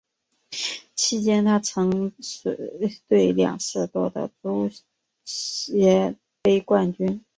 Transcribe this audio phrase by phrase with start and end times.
[0.95, 2.57] 期间她曾随
[3.07, 4.71] 队两次夺得足
[5.23, 7.23] 协杯冠军。